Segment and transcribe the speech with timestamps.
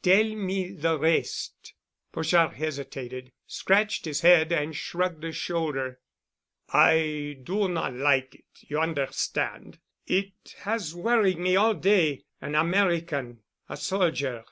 [0.00, 1.74] Tell me the rest."
[2.12, 5.32] Pochard hesitated, scratched his head and shrugged a.
[5.32, 6.00] shoulder.
[6.72, 9.80] "I do not like it, you understand.
[10.06, 14.46] It has worried me all day—an American—a soldier.